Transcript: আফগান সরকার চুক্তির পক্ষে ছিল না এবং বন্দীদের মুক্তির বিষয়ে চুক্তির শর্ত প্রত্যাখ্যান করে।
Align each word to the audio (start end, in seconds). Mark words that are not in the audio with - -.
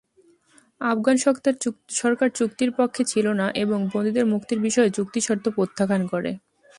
আফগান 0.81 1.17
সরকার 2.01 2.29
চুক্তির 2.37 2.71
পক্ষে 2.79 3.03
ছিল 3.03 3.25
না 3.33 3.47
এবং 3.63 3.79
বন্দীদের 3.93 4.25
মুক্তির 4.25 4.59
বিষয়ে 4.59 4.89
চুক্তির 4.89 5.25
শর্ত 5.27 5.45
প্রত্যাখ্যান 5.49 6.03
করে। 6.07 6.31